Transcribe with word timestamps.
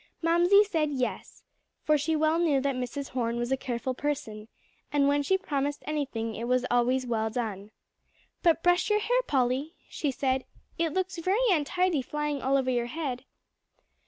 Mamsie 0.23 0.63
said 0.63 0.89
"yes," 0.89 1.43
for 1.83 1.95
she 1.95 2.15
well 2.15 2.39
knew 2.39 2.59
that 2.59 2.73
Mrs. 2.73 3.09
Horne 3.09 3.37
was 3.37 3.51
a 3.51 3.55
careful 3.55 3.93
person, 3.93 4.47
and 4.91 5.07
when 5.07 5.21
she 5.21 5.37
promised 5.37 5.83
anything 5.85 6.33
it 6.33 6.45
was 6.47 6.65
always 6.71 7.05
well 7.05 7.29
done. 7.29 7.69
"But 8.41 8.63
brush 8.63 8.89
your 8.89 8.97
hair, 8.97 9.21
Polly," 9.27 9.75
she 9.87 10.09
said, 10.09 10.45
"it 10.79 10.91
looks 10.91 11.19
very 11.19 11.47
untidy 11.51 12.01
flying 12.01 12.41
all 12.41 12.57
over 12.57 12.71
your 12.71 12.87
head." 12.87 13.25